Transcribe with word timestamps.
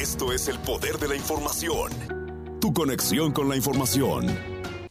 Esto 0.00 0.32
es 0.32 0.46
el 0.46 0.60
poder 0.60 0.96
de 0.98 1.08
la 1.08 1.16
información. 1.16 1.90
Tu 2.60 2.72
conexión 2.72 3.32
con 3.32 3.48
la 3.48 3.56
información. 3.56 4.28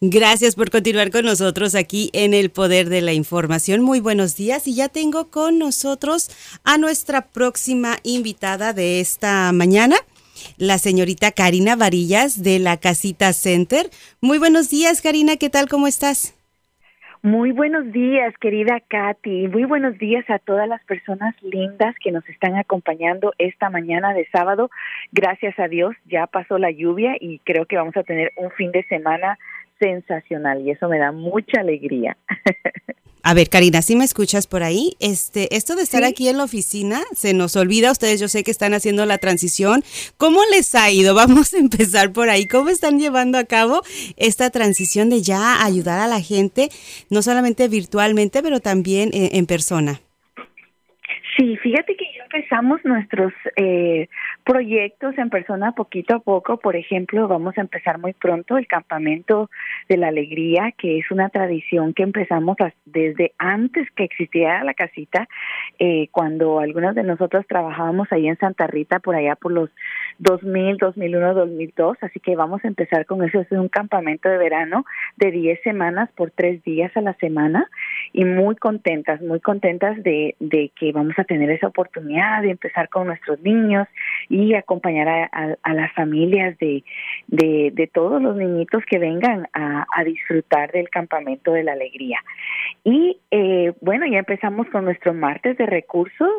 Gracias 0.02 0.56
por 0.56 0.70
continuar 0.70 1.12
con 1.12 1.24
nosotros 1.24 1.76
aquí 1.76 2.10
en 2.12 2.34
el 2.34 2.50
Poder 2.50 2.90
de 2.90 3.00
la 3.00 3.14
Información. 3.14 3.84
Muy 3.84 4.02
buenos 4.02 4.36
días 4.36 4.68
y 4.68 4.76
ya 4.76 4.90
tengo 4.90 5.30
con 5.30 5.60
nosotros 5.60 6.30
a 6.66 6.78
nuestra 6.78 7.26
próxima 7.26 8.00
invitada 8.04 8.74
de 8.74 9.00
esta 9.00 9.50
mañana, 9.54 9.96
la 10.58 10.78
señorita 10.78 11.32
Karina 11.32 11.78
Varillas 11.78 12.44
de 12.44 12.60
la 12.60 12.76
Casita 12.76 13.32
Center. 13.32 13.90
Muy 14.20 14.40
buenos 14.40 14.70
días, 14.70 15.00
Karina, 15.00 15.38
¿qué 15.38 15.50
tal? 15.50 15.70
¿Cómo 15.70 15.88
estás? 15.88 16.34
Muy 17.24 17.52
buenos 17.52 17.92
días, 17.92 18.34
querida 18.40 18.80
Katy. 18.88 19.48
Muy 19.48 19.66
buenos 19.66 19.98
días 19.98 20.24
a 20.30 20.38
todas 20.38 20.70
las 20.70 20.84
personas 20.84 21.36
lindas 21.42 21.96
que 22.00 22.12
nos 22.12 22.28
están 22.30 22.56
acompañando 22.56 23.34
esta 23.40 23.72
mañana 23.72 24.14
de 24.14 24.28
sábado. 24.32 24.70
Gracias 25.12 25.58
a 25.58 25.68
Dios 25.68 25.96
ya 26.06 26.28
pasó 26.28 26.60
la 26.60 26.70
lluvia 26.70 27.16
y 27.20 27.40
creo 27.40 27.66
que 27.66 27.76
vamos 27.76 27.98
a 27.98 28.04
tener 28.04 28.32
un 28.38 28.52
fin 28.52 28.72
de 28.72 28.84
semana 28.84 29.40
sensacional 29.80 30.62
y 30.62 30.72
eso 30.72 30.88
me 30.90 31.00
da 31.00 31.12
mucha 31.12 31.62
alegría. 31.62 32.18
A 33.30 33.34
ver, 33.34 33.50
Karina, 33.50 33.82
si 33.82 33.98
me 33.98 34.06
escuchas 34.06 34.48
por 34.48 34.64
ahí? 34.64 34.94
Este, 35.02 35.54
esto 35.54 35.76
de 35.76 35.82
estar 35.82 36.06
aquí 36.06 36.30
en 36.30 36.38
la 36.38 36.46
oficina 36.46 37.02
se 37.14 37.34
nos 37.34 37.58
olvida. 37.58 37.92
Ustedes, 37.92 38.22
yo 38.22 38.30
sé 38.30 38.46
que 38.46 38.52
están 38.52 38.74
haciendo 38.74 39.06
la 39.06 39.18
transición. 39.18 39.84
¿Cómo 40.16 40.40
les 40.50 40.74
ha 40.76 40.90
ido? 40.92 41.14
Vamos 41.28 41.54
a 41.54 41.58
empezar 41.58 42.14
por 42.14 42.30
ahí. 42.30 42.48
¿Cómo 42.48 42.70
están 42.70 43.02
llevando 43.02 43.38
a 43.38 43.44
cabo 43.44 43.82
esta 44.16 44.50
transición 44.50 45.10
de 45.10 45.24
ya 45.24 45.62
ayudar 45.66 46.00
a 46.00 46.08
la 46.08 46.22
gente, 46.22 46.70
no 47.10 47.22
solamente 47.22 47.68
virtualmente, 47.68 48.42
pero 48.42 48.62
también 48.62 49.10
en, 49.12 49.36
en 49.36 49.46
persona? 49.46 50.00
Sí, 51.36 51.58
fíjate 51.58 51.98
que 51.98 52.17
empezamos 52.38 52.84
nuestros 52.84 53.34
eh, 53.56 54.08
proyectos 54.44 55.18
en 55.18 55.30
persona 55.30 55.72
poquito 55.72 56.16
a 56.16 56.20
poco. 56.20 56.58
Por 56.58 56.76
ejemplo, 56.76 57.28
vamos 57.28 57.58
a 57.58 57.62
empezar 57.62 57.98
muy 57.98 58.14
pronto 58.14 58.58
el 58.58 58.68
campamento 58.68 59.50
de 59.90 59.98
la 59.98 60.10
alegría, 60.10 60.72
que 60.78 61.00
es 61.00 61.10
una 61.10 61.30
tradición 61.30 61.94
que 61.94 62.04
empezamos 62.04 62.56
desde 62.86 63.34
antes 63.40 63.90
que 63.96 64.04
existiera 64.04 64.64
la 64.64 64.76
casita, 64.76 65.28
eh, 65.80 66.10
cuando 66.12 66.60
algunos 66.60 66.94
de 66.94 67.04
nosotros 67.04 67.46
trabajábamos 67.48 68.08
ahí 68.12 68.28
en 68.28 68.38
Santa 68.38 68.68
Rita, 68.68 69.00
por 69.00 69.16
allá 69.16 69.36
por 69.36 69.52
los 69.52 69.72
2000, 70.20 70.78
2001, 70.78 71.34
2002. 71.34 71.98
Así 72.02 72.20
que 72.20 72.36
vamos 72.36 72.64
a 72.64 72.68
empezar 72.68 73.06
con 73.06 73.24
eso. 73.24 73.42
Es 73.42 73.52
un 73.52 73.68
campamento 73.68 74.30
de 74.30 74.38
verano 74.38 74.86
de 75.16 75.32
10 75.32 75.62
semanas 75.64 76.10
por 76.16 76.30
tres 76.32 76.64
días 76.64 76.96
a 76.96 77.02
la 77.02 77.14
semana 77.16 77.68
y 78.14 78.26
muy 78.26 78.56
contentas, 78.56 79.22
muy 79.22 79.40
contentas 79.40 80.02
de, 80.04 80.36
de 80.40 80.72
que 80.76 80.92
vamos 80.92 81.18
a 81.18 81.24
tener 81.24 81.50
esa 81.50 81.68
oportunidad 81.68 82.27
de 82.42 82.52
empezar 82.52 82.90
con 82.90 83.08
nuestros 83.08 83.40
niños 83.42 83.88
y 84.30 84.54
acompañar 84.54 85.30
a, 85.32 85.74
las 85.74 85.92
familias 85.94 86.58
de, 86.60 86.84
de, 87.28 87.90
todos 87.94 88.22
los 88.22 88.36
niñitos 88.36 88.84
que 88.86 89.00
vengan 89.00 89.48
a, 89.54 89.86
disfrutar 90.04 90.72
del 90.72 90.90
campamento 90.90 91.52
de 91.52 91.64
la 91.64 91.74
alegría. 91.74 92.20
Y 92.84 93.18
eh, 93.32 93.74
bueno, 93.82 94.06
ya 94.06 94.20
empezamos 94.20 94.68
con 94.70 94.86
nuestro 94.86 95.14
martes 95.14 95.58
de 95.58 95.66
recursos, 95.66 96.32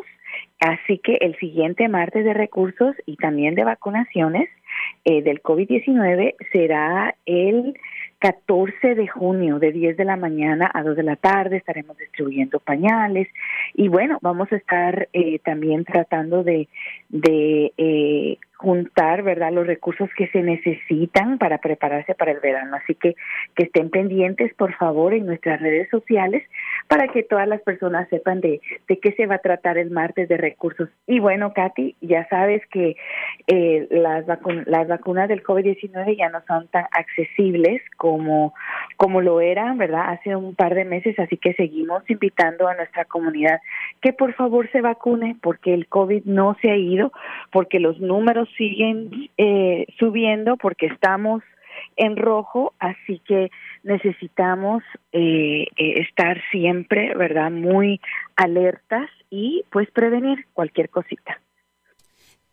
así 0.59 0.97
que 0.99 1.17
el 1.21 1.37
siguiente 1.37 1.87
martes 1.87 2.25
de 2.25 2.33
recursos 2.33 2.95
y 3.05 3.15
también 3.17 3.55
de 3.55 3.63
vacunaciones 3.63 4.49
eh, 5.05 5.21
del 5.21 5.41
COVID-19 5.41 6.35
será 6.51 7.15
el 7.25 7.75
14 8.19 8.95
de 8.95 9.07
junio 9.07 9.59
de 9.59 9.71
10 9.71 9.97
de 9.97 10.05
la 10.05 10.17
mañana 10.17 10.69
a 10.73 10.83
2 10.83 10.95
de 10.95 11.03
la 11.03 11.15
tarde 11.15 11.57
estaremos 11.57 11.97
distribuyendo 11.97 12.59
pañales. 12.59 13.27
Y 13.73 13.87
bueno, 13.87 14.19
vamos 14.21 14.51
a 14.51 14.57
estar 14.57 15.07
eh, 15.13 15.39
también 15.39 15.85
tratando 15.85 16.43
de, 16.43 16.67
de 17.09 17.73
eh, 17.77 18.37
juntar, 18.59 19.23
¿verdad?, 19.23 19.53
los 19.53 19.65
recursos 19.65 20.09
que 20.17 20.27
se 20.27 20.41
necesitan 20.41 21.37
para 21.37 21.59
prepararse 21.59 22.13
para 22.13 22.31
el 22.31 22.41
verano. 22.41 22.75
Así 22.75 22.93
que 22.93 23.15
que 23.55 23.63
estén 23.63 23.89
pendientes, 23.89 24.53
por 24.55 24.73
favor, 24.75 25.13
en 25.13 25.25
nuestras 25.25 25.61
redes 25.61 25.89
sociales 25.89 26.43
para 26.87 27.07
que 27.07 27.23
todas 27.23 27.47
las 27.47 27.61
personas 27.61 28.09
sepan 28.09 28.41
de, 28.41 28.59
de 28.89 28.99
qué 28.99 29.13
se 29.13 29.27
va 29.27 29.35
a 29.35 29.39
tratar 29.39 29.77
el 29.77 29.91
martes 29.91 30.27
de 30.27 30.35
recursos. 30.35 30.89
Y 31.07 31.19
bueno, 31.19 31.53
Katy, 31.53 31.95
ya 32.01 32.27
sabes 32.27 32.61
que 32.67 32.97
eh, 33.47 33.87
las, 33.91 34.25
las 34.65 34.87
vacunas 34.89 35.29
del 35.29 35.41
COVID-19 35.41 36.17
ya 36.17 36.27
no 36.29 36.41
son 36.45 36.67
tan 36.67 36.85
accesibles 36.91 37.81
como, 37.95 38.53
como 38.97 39.21
lo 39.21 39.39
eran, 39.39 39.77
¿verdad?, 39.77 40.09
hace 40.09 40.35
un 40.35 40.53
par 40.55 40.75
de 40.75 40.83
meses, 40.83 41.17
así 41.17 41.37
que 41.37 41.53
seguimos 41.53 42.03
invitando 42.09 42.67
a 42.67 42.75
nuestra 42.75 43.05
comunidad 43.05 43.61
que 44.01 44.11
por 44.11 44.33
favor 44.33 44.69
se 44.71 44.81
vacune 44.81 45.37
porque 45.41 45.73
el 45.73 45.87
COVID 45.87 46.25
no 46.25 46.57
se 46.61 46.71
ha 46.71 46.75
ido, 46.75 47.13
porque 47.51 47.79
los 47.79 47.99
números 48.01 48.48
siguen 48.57 49.29
eh, 49.37 49.85
subiendo 49.97 50.57
porque 50.57 50.87
estamos 50.87 51.41
en 51.95 52.17
rojo, 52.17 52.73
así 52.79 53.21
que 53.27 53.51
necesitamos 53.83 54.83
eh, 55.11 55.67
eh, 55.77 56.01
estar 56.01 56.41
siempre, 56.51 57.13
¿verdad? 57.15 57.51
Muy 57.51 57.99
alertas 58.35 59.09
y 59.29 59.63
pues 59.71 59.89
prevenir 59.91 60.45
cualquier 60.53 60.89
cosita. 60.89 61.41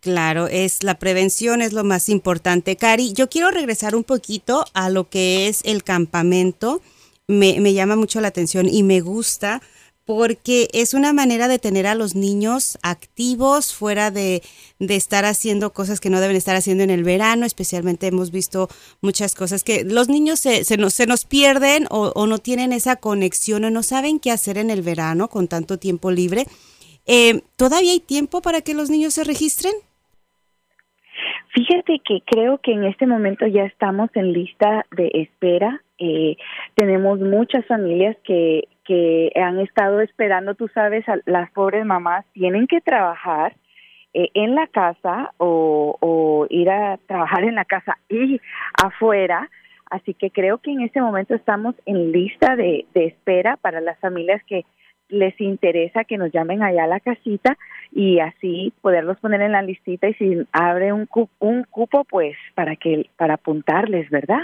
Claro, 0.01 0.47
es 0.47 0.83
la 0.83 0.99
prevención 0.99 1.63
es 1.63 1.73
lo 1.73 1.83
más 1.83 2.09
importante. 2.09 2.77
Cari, 2.77 3.13
yo 3.13 3.29
quiero 3.29 3.51
regresar 3.51 3.97
un 3.97 4.05
poquito 4.05 4.65
a 4.75 4.89
lo 4.89 5.09
que 5.09 5.49
es 5.49 5.65
el 5.65 5.83
campamento. 5.83 6.81
Me, 7.27 7.59
me 7.61 7.73
llama 7.73 7.97
mucho 7.97 8.21
la 8.21 8.29
atención 8.29 8.69
y 8.69 8.83
me 8.83 9.01
gusta 9.01 9.63
porque 10.07 10.69
es 10.73 10.95
una 10.95 11.13
manera 11.13 11.49
de 11.49 11.59
tener 11.59 11.87
a 11.87 11.97
los 11.97 12.15
niños 12.15 12.79
activos 12.83 13.75
fuera 13.75 14.13
de, 14.13 14.41
estar 14.79 15.25
haciendo 15.25 15.73
cosas 15.73 16.01
que 16.01 16.11
no 16.11 16.21
deben 16.21 16.37
estar 16.37 16.55
haciendo 16.55 16.85
en 16.85 16.91
el 16.91 17.03
verano, 17.03 17.45
especialmente 17.45 18.07
hemos 18.07 18.31
visto 18.31 18.69
muchas 19.03 19.35
cosas 19.35 19.65
que 19.65 19.85
los 19.85 20.09
niños 20.09 20.39
se, 20.39 20.65
se, 20.65 20.77
nos, 20.77 20.95
se 20.95 21.07
nos 21.07 21.25
pierden 21.25 21.87
o, 21.91 22.27
no 22.27 22.39
tienen 22.39 22.73
esa 22.73 22.97
conexión 22.97 23.65
o 23.65 23.71
no 23.71 23.83
saben 23.83 24.21
qué 24.21 24.31
hacer 24.31 24.59
en 24.59 24.71
el 24.71 24.83
verano 24.83 25.29
con 25.29 25.49
tanto 25.49 25.77
tiempo 25.77 26.11
libre. 26.13 26.45
Eh, 27.07 27.43
¿Todavía 27.57 27.93
hay 27.93 28.01
tiempo 28.01 28.41
para 28.43 28.61
que 28.61 28.75
los 28.75 28.91
niños 28.91 29.15
se 29.15 29.25
registren? 29.25 29.73
Fíjate 31.53 32.01
que 32.05 32.21
creo 32.27 32.59
que 32.59 32.73
en 32.73 32.85
este 32.85 33.07
momento 33.07 33.47
ya 33.47 33.65
estamos 33.65 34.11
en 34.15 34.33
lista 34.33 34.85
de 34.95 35.11
espera. 35.15 35.83
Eh, 35.99 36.37
tenemos 36.75 37.19
muchas 37.19 37.65
familias 37.67 38.17
que 38.25 38.69
que 38.87 39.33
han 39.35 39.59
estado 39.61 40.01
esperando, 40.01 40.55
tú 40.55 40.69
sabes, 40.69 41.05
las 41.25 41.51
pobres 41.51 41.85
mamás 41.85 42.25
tienen 42.33 42.67
que 42.67 42.81
trabajar 42.81 43.55
eh, 44.15 44.31
en 44.35 44.55
la 44.55 44.67
casa 44.69 45.33
o, 45.39 46.47
ir 46.49 46.71
a 46.71 46.99
trabajar 47.07 47.45
en 47.45 47.57
la 47.57 47.65
casa 47.65 47.99
y 48.09 48.41
afuera. 48.83 49.51
Así 49.91 50.15
que 50.15 50.31
creo 50.31 50.59
que 50.59 50.73
en 50.73 50.81
este 50.81 51.01
momento 51.01 51.35
estamos 51.35 51.75
en 51.85 52.13
lista 52.13 52.57
de, 52.57 52.87
espera 52.95 53.57
para 53.57 53.81
las 53.81 53.99
familias 53.99 54.43
que 54.45 54.65
les 55.09 55.41
interesa 55.41 56.05
que 56.05 56.19
nos 56.19 56.33
llamen 56.33 56.63
allá 56.63 56.85
a 56.85 56.89
la 56.89 56.99
casita 56.99 57.57
y 57.93 58.19
así 58.19 58.73
poderlos 58.81 59.21
poner 59.21 59.41
en 59.41 59.53
la 59.53 59.63
listita 59.63 60.09
y 60.09 60.15
si 60.15 60.47
abre 60.51 60.93
un, 60.93 61.09
un 61.39 61.65
cupo 61.65 62.05
pues 62.05 62.37
para 62.55 62.75
que 62.75 63.09
para 63.17 63.35
apuntarles, 63.35 64.11
¿verdad? 64.11 64.41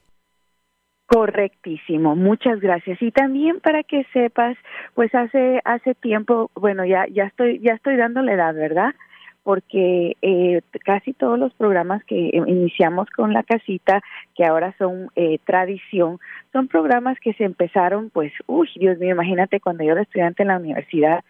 Correctísimo, 1.13 2.15
muchas 2.15 2.61
gracias. 2.61 3.03
Y 3.03 3.11
también 3.11 3.59
para 3.59 3.83
que 3.83 4.07
sepas, 4.13 4.57
pues 4.95 5.13
hace 5.13 5.61
hace 5.65 5.97
tiempo, 5.97 6.53
bueno, 6.55 6.85
ya 6.85 7.05
ya 7.11 7.25
estoy 7.25 7.59
ya 7.59 7.73
estoy 7.75 7.97
dando 7.97 8.23
la 8.23 8.35
edad, 8.35 8.55
¿verdad? 8.55 8.95
Porque 9.43 10.17
eh, 10.23 10.61
casi 10.85 11.13
todos 11.13 11.37
los 11.37 11.53
programas 11.55 12.05
que 12.05 12.31
iniciamos 12.33 13.11
con 13.11 13.33
la 13.33 13.43
casita, 13.43 14.01
que 14.37 14.45
ahora 14.45 14.73
son 14.79 15.11
eh, 15.17 15.39
tradición, 15.45 16.21
son 16.53 16.69
programas 16.69 17.19
que 17.19 17.33
se 17.33 17.43
empezaron, 17.43 18.11
pues, 18.11 18.33
uy, 18.47 18.69
Dios 18.77 18.97
mío, 18.99 19.11
imagínate 19.11 19.59
cuando 19.59 19.83
yo 19.83 19.93
era 19.93 20.03
estudiante 20.03 20.43
en 20.45 20.49
la 20.49 20.59
universidad, 20.59 21.25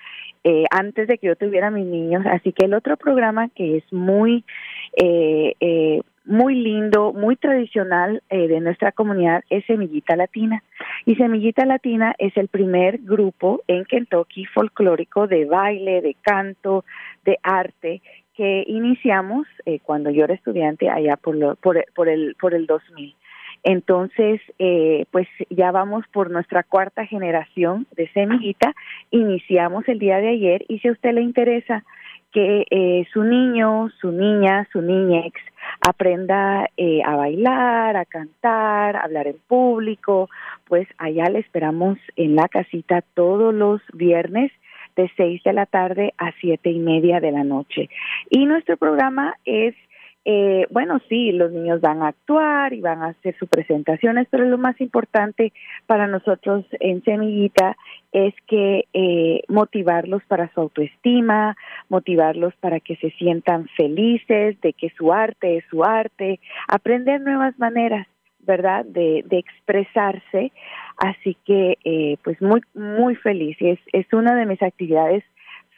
eh, 0.45 0.65
antes 0.71 1.09
de 1.09 1.17
que 1.17 1.29
yo 1.29 1.37
tuviera 1.37 1.71
mis 1.71 1.87
niños. 1.87 2.27
Así 2.27 2.53
que 2.53 2.67
el 2.67 2.75
otro 2.75 2.99
programa 2.99 3.49
que 3.49 3.79
es 3.79 3.93
muy 3.95 4.45
eh, 4.97 5.55
eh, 5.61 6.01
muy 6.25 6.55
lindo, 6.55 7.13
muy 7.13 7.37
tradicional 7.37 8.23
eh, 8.31 8.47
de 8.47 8.61
nuestra 8.61 8.93
comunidad 8.93 9.43
es 9.51 9.65
Semillita 9.67 10.17
Latina. 10.17 10.63
Y 11.05 11.17
Semillita 11.17 11.67
Latina 11.67 12.15
es 12.19 12.37
el 12.37 12.49
primer 12.49 12.99
grupo 12.99 13.63
en 13.67 13.85
Kentucky 13.85 14.45
folclórico 14.47 15.27
de 15.27 15.45
baile, 15.45 16.01
de 16.03 16.15
canto, 16.23 16.85
de 17.25 17.39
arte 17.43 18.01
que 18.37 18.65
iniciamos 18.67 19.47
eh, 19.67 19.81
cuando 19.83 20.11
yo 20.11 20.25
era 20.25 20.35
estudiante 20.35 20.89
allá 20.89 21.17
por, 21.17 21.57
por, 21.59 21.85
por, 21.95 22.09
el, 22.09 22.37
por 22.41 22.55
el 22.55 22.67
2000. 22.67 23.15
Entonces, 23.63 24.41
eh, 24.59 25.05
pues 25.11 25.29
ya 25.51 25.71
vamos 25.71 26.05
por 26.13 26.31
nuestra 26.31 26.63
cuarta 26.63 27.05
generación 27.07 27.87
de 27.97 28.09
semillita. 28.13 28.75
Iniciamos 29.11 29.87
el 29.89 29.99
día 29.99 30.19
de 30.19 30.29
ayer 30.29 30.65
y 30.69 30.79
si 30.79 30.89
a 30.89 30.93
usted 30.93 31.13
le 31.13 31.23
interesa 31.23 31.85
que 32.33 32.65
eh, 32.71 33.07
su 33.13 33.25
niño, 33.25 33.89
su 34.01 34.13
niña, 34.13 34.67
su 34.73 34.81
niñex 34.83 35.41
aprenda 35.81 36.69
eh, 36.77 37.01
a 37.05 37.17
bailar, 37.17 37.97
a 37.97 38.05
cantar, 38.05 38.97
a 38.97 39.01
hablar 39.01 39.27
en 39.27 39.39
público, 39.49 40.29
pues 40.67 40.87
allá 40.99 41.25
le 41.29 41.41
esperamos 41.41 41.99
en 42.17 42.37
la 42.37 42.49
casita 42.49 43.03
todos 43.15 43.53
los 43.53 43.81
viernes 43.93 44.53
de 44.97 45.11
seis 45.17 45.43
de 45.45 45.53
la 45.53 45.67
tarde 45.67 46.15
a 46.19 46.33
siete 46.41 46.71
y 46.71 46.79
media 46.79 47.21
de 47.21 47.33
la 47.33 47.45
noche. 47.45 47.89
Y 48.29 48.47
nuestro 48.47 48.77
programa 48.77 49.35
es 49.45 49.75
eh, 50.25 50.67
bueno, 50.71 51.01
sí, 51.09 51.33
los 51.33 51.51
niños 51.51 51.81
van 51.81 52.03
a 52.03 52.09
actuar 52.09 52.75
y 52.75 52.81
van 52.81 53.03
a 53.03 53.09
hacer 53.09 53.37
sus 53.39 53.49
presentaciones, 53.49 54.27
pero 54.31 54.45
lo 54.45 54.59
más 54.59 54.79
importante 54.81 55.53
para 55.87 56.07
nosotros 56.07 56.67
en 56.79 57.03
Semillita 57.05 57.77
es 58.13 58.35
que 58.47 58.85
eh, 58.93 59.43
motivarlos 59.49 60.23
para 60.25 60.53
su 60.53 60.61
autoestima, 60.61 61.57
motivarlos 61.89 62.55
para 62.57 62.81
que 62.81 62.97
se 62.97 63.11
sientan 63.13 63.69
felices 63.77 64.61
de 64.61 64.73
que 64.75 64.91
su 64.91 65.13
arte 65.13 65.57
es 65.57 65.65
su 65.71 65.85
arte, 65.85 66.39
aprender 66.69 67.21
nuevas 67.21 67.59
maneras, 67.59 68.07
¿verdad?, 68.41 68.85
de, 68.85 69.25
de 69.27 69.39
expresarse. 69.39 70.53
Así 70.99 71.37
que, 71.47 71.79
eh, 71.85 72.19
pues, 72.23 72.43
muy, 72.43 72.61
muy 72.75 73.15
feliz. 73.15 73.57
Es, 73.61 73.79
es 73.93 74.13
una 74.13 74.35
de 74.35 74.45
mis 74.45 74.63
actividades 74.63 75.25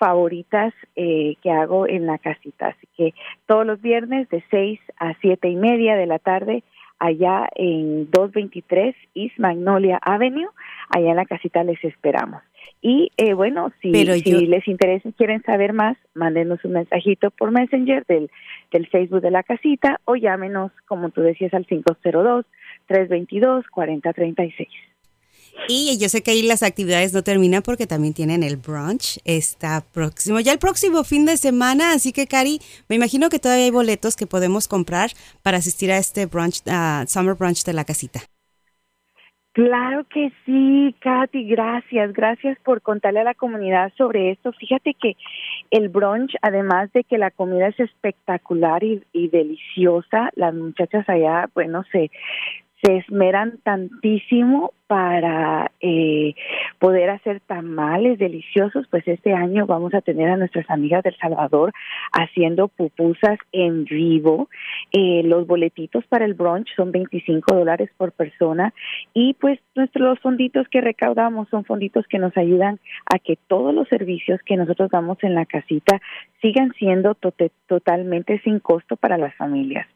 favoritas 0.02 0.74
eh, 0.96 1.36
que 1.44 1.52
hago 1.52 1.86
en 1.86 2.06
la 2.06 2.18
casita. 2.18 2.74
Así 2.74 2.88
que 2.96 3.14
todos 3.46 3.64
los 3.64 3.80
viernes 3.80 4.28
de 4.30 4.42
6 4.50 4.80
a 4.98 5.14
siete 5.20 5.48
y 5.48 5.54
media 5.54 5.94
de 5.94 6.06
la 6.06 6.18
tarde, 6.18 6.64
allá 6.98 7.48
en 7.54 8.10
223 8.10 8.96
East 9.14 9.38
Magnolia 9.38 10.00
Avenue, 10.02 10.48
allá 10.88 11.10
en 11.10 11.16
la 11.16 11.24
casita 11.24 11.62
les 11.62 11.78
esperamos. 11.84 12.42
Y 12.80 13.12
eh, 13.16 13.34
bueno, 13.34 13.70
si, 13.80 13.92
si 13.92 14.46
les 14.46 14.66
interesa 14.66 15.08
y 15.08 15.12
quieren 15.12 15.40
saber 15.44 15.72
más, 15.72 15.96
mándenos 16.14 16.64
un 16.64 16.72
mensajito 16.72 17.30
por 17.30 17.52
Messenger 17.52 18.04
del, 18.06 18.28
del 18.72 18.88
Facebook 18.88 19.20
de 19.20 19.30
la 19.30 19.44
casita 19.44 20.00
o 20.04 20.16
llámenos, 20.16 20.72
como 20.88 21.10
tú 21.10 21.20
decías, 21.20 21.54
al 21.54 21.64
502-322-4036. 21.68 24.66
Y 25.68 25.98
yo 25.98 26.08
sé 26.08 26.22
que 26.22 26.32
ahí 26.32 26.42
las 26.42 26.62
actividades 26.62 27.12
no 27.12 27.22
terminan 27.22 27.62
porque 27.62 27.86
también 27.86 28.14
tienen 28.14 28.42
el 28.42 28.56
brunch. 28.56 29.18
Está 29.24 29.84
próximo, 29.92 30.40
ya 30.40 30.52
el 30.52 30.58
próximo 30.58 31.04
fin 31.04 31.24
de 31.24 31.36
semana. 31.36 31.92
Así 31.92 32.12
que, 32.12 32.26
Cari, 32.26 32.60
me 32.88 32.96
imagino 32.96 33.28
que 33.28 33.38
todavía 33.38 33.64
hay 33.64 33.70
boletos 33.70 34.16
que 34.16 34.26
podemos 34.26 34.68
comprar 34.68 35.10
para 35.42 35.58
asistir 35.58 35.92
a 35.92 35.98
este 35.98 36.26
brunch, 36.26 36.62
Summer 37.06 37.34
Brunch 37.34 37.64
de 37.64 37.72
la 37.72 37.84
casita. 37.84 38.20
Claro 39.52 40.04
que 40.08 40.32
sí, 40.46 40.94
Katy, 41.00 41.44
gracias, 41.46 42.14
gracias 42.14 42.58
por 42.64 42.80
contarle 42.80 43.20
a 43.20 43.24
la 43.24 43.34
comunidad 43.34 43.92
sobre 43.98 44.30
esto. 44.30 44.50
Fíjate 44.52 44.94
que 44.94 45.14
el 45.70 45.90
brunch, 45.90 46.34
además 46.40 46.90
de 46.94 47.04
que 47.04 47.18
la 47.18 47.30
comida 47.30 47.68
es 47.68 47.78
espectacular 47.78 48.82
y, 48.82 49.02
y 49.12 49.28
deliciosa, 49.28 50.30
las 50.36 50.54
muchachas 50.54 51.06
allá, 51.06 51.50
bueno, 51.54 51.84
se, 51.92 52.10
se 52.82 52.96
esmeran 52.96 53.58
tantísimo 53.62 54.72
para 54.88 55.70
eh, 55.80 56.34
poder 56.78 57.10
hacer 57.10 57.40
tamales 57.40 58.18
deliciosos, 58.18 58.86
pues 58.90 59.06
este 59.06 59.32
año 59.32 59.64
vamos 59.66 59.94
a 59.94 60.02
tener 60.02 60.28
a 60.28 60.36
nuestras 60.36 60.68
amigas 60.68 61.02
del 61.02 61.16
Salvador 61.16 61.72
haciendo 62.12 62.68
pupusas 62.68 63.38
en 63.52 63.84
vivo. 63.84 64.50
Eh, 64.92 65.22
los 65.24 65.46
boletitos 65.46 66.04
para 66.08 66.24
el 66.24 66.34
brunch 66.34 66.68
son 66.76 66.92
25 66.92 67.54
dólares 67.54 67.88
por 67.96 68.12
persona 68.12 68.74
y 69.14 69.34
pues 69.34 69.60
nuestros 69.74 70.18
fonditos 70.18 70.68
que 70.68 70.80
recaudamos 70.80 71.48
son 71.48 71.64
fonditos 71.64 72.06
que 72.06 72.18
nos 72.18 72.36
ayudan 72.36 72.78
a 73.06 73.18
que 73.18 73.38
todos 73.46 73.72
los 73.72 73.88
servicios 73.88 74.40
que 74.44 74.56
nosotros 74.56 74.90
damos 74.90 75.16
en 75.22 75.34
la 75.34 75.46
casita 75.46 76.00
sigan 76.42 76.72
siendo 76.78 77.16
totalmente 77.66 78.40
sin 78.40 78.58
costo 78.58 78.96
para 78.96 79.16
las 79.16 79.34
familias. 79.36 79.86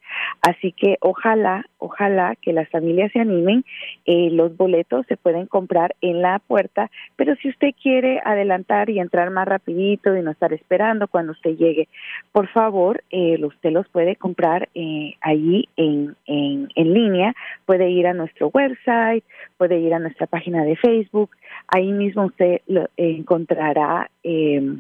Así 0.43 0.73
que 0.73 0.97
ojalá, 1.01 1.65
ojalá 1.79 2.37
que 2.37 2.53
las 2.53 2.69
familias 2.69 3.13
se 3.13 3.21
animen. 3.21 3.65
Eh, 4.05 4.31
los 4.31 4.57
boletos 4.57 5.07
se 5.07 5.17
pueden 5.17 5.47
comprar 5.47 5.95
en 6.01 6.23
la 6.23 6.39
puerta, 6.39 6.91
pero 7.17 7.35
si 7.37 7.49
usted 7.49 7.71
quiere 7.83 8.21
adelantar 8.25 8.91
y 8.91 9.01
entrar 9.01 9.31
más 9.31 9.49
rapidito 9.49 10.17
y 10.17 10.23
no 10.23 10.31
estar 10.31 10.53
esperando 10.53 11.09
cuando 11.09 11.33
usted 11.33 11.57
llegue, 11.57 11.89
por 12.33 12.49
favor, 12.49 13.03
eh, 13.11 13.43
usted 13.45 13.71
los 13.71 13.89
puede 13.89 14.17
comprar 14.17 14.69
eh, 14.75 15.15
allí 15.21 15.69
en, 15.77 16.17
en, 16.27 16.69
en 16.75 16.95
línea. 16.95 17.35
Puede 17.65 17.91
ir 17.91 18.07
a 18.07 18.15
nuestro 18.15 18.49
website, 18.49 19.25
puede 19.57 19.79
ir 19.79 19.95
a 19.95 19.99
nuestra 19.99 20.27
página 20.27 20.65
de 20.65 20.77
Facebook. 20.77 21.31
Ahí 21.69 21.93
mismo 21.93 22.27
usted 22.27 22.61
lo 22.67 22.89
encontrará. 22.97 24.11
Eh, 24.23 24.77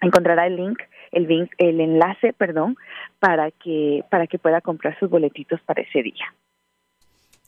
encontrará 0.00 0.46
el 0.46 0.56
link, 0.56 0.78
el 1.12 1.48
el 1.58 1.80
enlace, 1.80 2.32
perdón, 2.32 2.76
para 3.18 3.50
que 3.50 4.04
para 4.10 4.26
que 4.26 4.38
pueda 4.38 4.60
comprar 4.60 4.98
sus 4.98 5.10
boletitos 5.10 5.60
para 5.62 5.82
ese 5.82 6.02
día. 6.02 6.32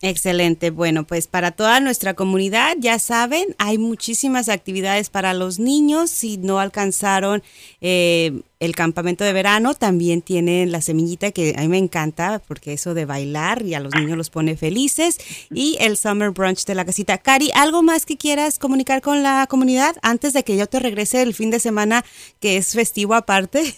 Excelente. 0.02 0.70
Bueno, 0.70 1.04
pues 1.04 1.26
para 1.26 1.50
toda 1.50 1.78
nuestra 1.78 2.14
comunidad, 2.14 2.74
ya 2.78 2.98
saben, 2.98 3.54
hay 3.58 3.76
muchísimas 3.76 4.48
actividades 4.48 5.10
para 5.10 5.34
los 5.34 5.58
niños. 5.58 6.10
Si 6.10 6.38
no 6.38 6.58
alcanzaron 6.58 7.42
eh, 7.82 8.40
el 8.60 8.74
campamento 8.74 9.24
de 9.24 9.34
verano, 9.34 9.74
también 9.74 10.22
tienen 10.22 10.72
la 10.72 10.80
semillita 10.80 11.32
que 11.32 11.54
a 11.54 11.60
mí 11.60 11.68
me 11.68 11.76
encanta 11.76 12.40
porque 12.48 12.72
eso 12.72 12.94
de 12.94 13.04
bailar 13.04 13.60
y 13.60 13.74
a 13.74 13.80
los 13.80 13.94
niños 13.94 14.16
los 14.16 14.30
pone 14.30 14.56
felices. 14.56 15.18
Y 15.50 15.76
el 15.80 15.98
Summer 15.98 16.30
Brunch 16.30 16.64
de 16.64 16.74
la 16.74 16.86
casita. 16.86 17.18
Cari, 17.18 17.50
¿algo 17.54 17.82
más 17.82 18.06
que 18.06 18.16
quieras 18.16 18.58
comunicar 18.58 19.02
con 19.02 19.22
la 19.22 19.46
comunidad 19.50 19.96
antes 20.00 20.32
de 20.32 20.44
que 20.44 20.56
yo 20.56 20.66
te 20.66 20.80
regrese 20.80 21.20
el 21.20 21.34
fin 21.34 21.50
de 21.50 21.60
semana 21.60 22.06
que 22.40 22.56
es 22.56 22.72
festivo 22.72 23.14
aparte? 23.14 23.74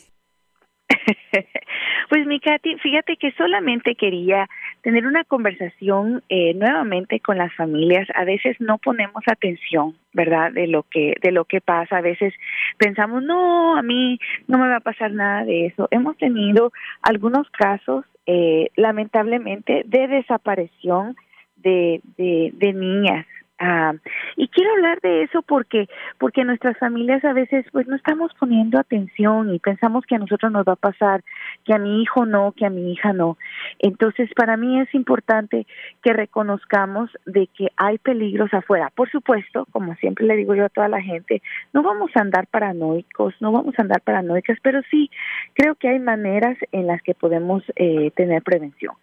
Pues 2.13 2.27
mi 2.27 2.41
Katy, 2.41 2.77
fíjate 2.77 3.17
que 3.17 3.33
solamente 3.39 3.95
quería 3.95 4.47
tener 4.83 5.07
una 5.07 5.25
conversación 5.25 6.23
eh, 6.29 6.53
nuevamente 6.53 7.21
con 7.21 7.39
las 7.39 7.55
familias. 7.55 8.07
A 8.15 8.27
veces 8.27 8.55
no 8.61 8.77
ponemos 8.77 9.23
atención, 9.27 9.97
¿verdad? 10.13 10.53
De 10.53 10.67
lo 10.67 10.83
que 10.83 11.15
de 11.23 11.33
lo 11.33 11.47
que 11.47 11.63
pasa. 11.63 11.97
A 11.97 12.01
veces 12.03 12.35
pensamos, 12.77 13.23
no, 13.23 13.79
a 13.79 13.83
mí 13.83 14.21
no 14.47 14.59
me 14.59 14.69
va 14.69 14.77
a 14.77 14.81
pasar 14.81 15.11
nada 15.13 15.47
de 15.47 15.65
eso. 15.69 15.89
Hemos 15.91 16.19
tenido 16.19 16.71
algunos 17.01 17.49
casos, 17.49 18.05
eh, 18.27 18.69
lamentablemente, 18.77 19.83
de 19.87 20.07
desaparición 20.07 21.17
de, 21.57 22.03
de, 22.19 22.51
de 22.53 22.73
niñas 22.75 23.25
Ah, 23.65 23.93
y 24.37 24.49
quiero 24.49 24.73
hablar 24.73 25.01
de 25.03 25.23
eso 25.23 25.41
porque 25.43 25.89
porque 26.19 26.45
nuestras 26.45 26.77
familias 26.79 27.25
a 27.25 27.33
veces 27.33 27.65
pues 27.71 27.87
no 27.87 27.95
estamos 27.95 28.33
poniendo 28.35 28.77
atención 28.77 29.55
y 29.55 29.61
pensamos 29.61 30.05
que 30.05 30.17
a 30.17 30.19
nosotros 30.19 30.51
nos 30.51 30.67
va 30.67 30.73
a 30.73 30.77
pasar, 30.91 31.23
que 31.65 31.73
a 31.73 31.79
mi 31.79 32.03
hijo 32.03 32.27
no, 32.27 32.51
que 32.57 32.67
a 32.67 32.71
mi 32.71 32.93
hija 32.93 33.13
no. 33.13 33.39
Entonces, 33.79 34.29
para 34.35 34.57
mí 34.57 34.81
es 34.81 34.93
importante 34.97 35.65
que 36.03 36.13
reconozcamos 36.13 37.11
de 37.25 37.47
que 37.57 37.69
hay 37.77 37.99
peligros 37.99 38.53
afuera. 38.53 38.91
Por 38.97 39.09
supuesto, 39.13 39.69
como 39.71 39.95
siempre 39.95 40.27
le 40.27 40.35
digo 40.35 40.57
yo 40.57 40.65
a 40.65 40.69
toda 40.69 40.89
la 40.89 41.01
gente, 41.01 41.41
no 41.73 41.85
vamos 41.85 42.11
a 42.17 42.21
andar 42.21 42.49
paranoicos, 42.49 43.35
no 43.41 43.53
vamos 43.53 43.77
a 43.79 43.83
andar 43.83 44.01
paranoicas, 44.01 44.59
pero 44.61 44.81
sí 44.91 45.09
creo 45.55 45.77
que 45.77 45.87
hay 45.87 46.01
maneras 46.01 46.59
en 46.73 46.89
las 46.89 47.01
que 47.03 47.15
podemos 47.15 47.63
eh, 47.77 48.11
tener 48.17 48.43
prevención. 48.43 48.97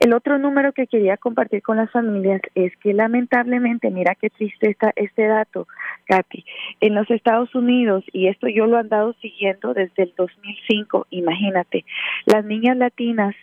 El 0.00 0.14
otro 0.14 0.38
número 0.38 0.72
que 0.72 0.86
quería 0.86 1.18
compartir 1.18 1.62
con 1.62 1.76
las 1.76 1.90
familias 1.90 2.40
es 2.54 2.74
que 2.78 2.94
lamentablemente, 2.94 3.90
mira 3.90 4.05
qué 4.14 4.30
triste 4.30 4.70
está 4.70 4.92
este 4.96 5.26
dato, 5.26 5.66
Katy, 6.06 6.44
en 6.80 6.94
los 6.94 7.10
Estados 7.10 7.54
Unidos, 7.54 8.04
y 8.12 8.28
esto 8.28 8.48
yo 8.48 8.66
lo 8.66 8.76
he 8.76 8.80
andado 8.80 9.14
siguiendo 9.20 9.74
desde 9.74 10.04
el 10.04 10.14
2005, 10.16 11.06
imagínate, 11.10 11.84
las 12.26 12.44
niñas 12.44 12.76
latinas 12.76 13.34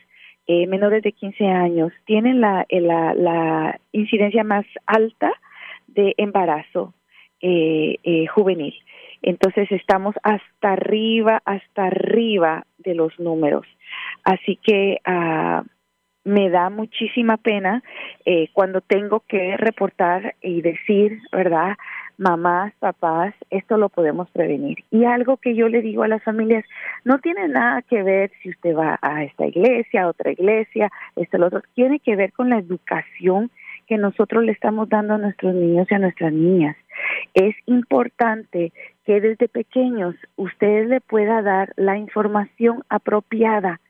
eh, 0.48 0.68
menores 0.68 1.04
de 1.04 1.12
15 1.12 1.48
años 1.48 1.92
tienen 2.06 2.42
la, 2.42 2.66
eh, 2.70 2.82
la, 2.82 3.14
la 3.14 3.80
incidencia 3.92 4.44
más 4.44 4.66
alta 4.86 5.32
de 5.88 6.14
embarazo 6.18 6.94
eh, 7.42 7.98
eh, 8.04 8.26
juvenil. 8.28 8.74
Entonces 9.22 9.72
estamos 9.72 10.16
hasta 10.24 10.72
arriba, 10.72 11.42
hasta 11.44 11.88
arriba 11.88 12.66
de 12.78 12.96
los 12.96 13.18
números. 13.20 13.66
Así 14.24 14.58
que 14.64 15.00
uh, 15.06 15.66
me 16.24 16.50
da 16.50 16.70
muchísima 16.70 17.38
pena 17.38 17.84
eh, 18.26 18.48
cuando 18.54 18.82
tengo 18.82 19.22
que 19.22 19.58
reportar 19.58 20.36
y 20.42 20.62
decir, 20.62 21.20
¿verdad? 21.32 21.76
Mamás, 22.18 22.74
papás, 22.80 23.34
esto 23.50 23.78
lo 23.78 23.90
podemos 23.90 24.30
prevenir. 24.30 24.84
Y 24.92 25.06
algo 25.06 25.38
que 25.38 25.56
yo 25.56 25.68
le 25.68 25.82
digo 25.82 26.04
a 26.04 26.08
las 26.08 26.24
familias, 26.24 26.64
no 27.04 27.20
tiene 27.20 27.48
nada 27.48 27.82
que 27.82 28.04
ver 28.04 28.32
si 28.42 28.50
usted 28.50 28.76
va 28.76 29.00
a 29.02 29.24
esta 29.24 29.48
iglesia, 29.48 30.04
a 30.04 30.08
otra 30.08 30.32
iglesia, 30.32 30.92
esto, 31.16 31.38
lo 31.38 31.48
otro, 31.48 31.62
tiene 31.74 32.00
que 32.00 32.16
ver 32.16 32.32
con 32.32 32.50
la 32.50 32.60
educación 32.60 33.52
que 33.88 33.98
nosotros 33.98 34.44
le 34.46 34.54
estamos 34.54 34.88
dando 34.88 35.16
a 35.16 35.18
nuestros 35.18 35.54
niños 35.54 35.88
y 35.90 35.96
a 35.96 36.00
nuestras 36.00 36.32
niñas. 36.32 36.78
Es 37.34 37.56
importante 37.66 38.72
que 39.06 39.20
desde 39.20 39.50
pequeños 39.50 40.16
usted 40.38 40.88
le 40.88 41.02
pueda 41.02 41.42
dar 41.42 41.74
la 41.76 41.98
información 41.98 42.84
apropiada 42.88 43.82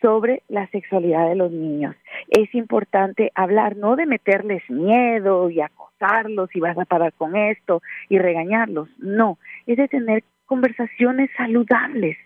sobre 0.00 0.42
la 0.48 0.66
sexualidad 0.68 1.28
de 1.28 1.34
los 1.34 1.50
niños. 1.50 1.96
es 2.28 2.54
importante 2.54 3.32
hablar, 3.34 3.76
no 3.76 3.96
de 3.96 4.06
meterles 4.06 4.62
miedo 4.68 5.50
y 5.50 5.60
acosarlos 5.60 6.54
y 6.54 6.60
vas 6.60 6.78
a 6.78 6.84
parar 6.84 7.12
con 7.14 7.36
esto 7.36 7.82
y 8.08 8.18
regañarlos, 8.18 8.88
no, 8.98 9.38
es 9.66 9.76
de 9.76 9.88
tener 9.88 10.24
conversaciones 10.46 11.30
saludables, 11.36 12.16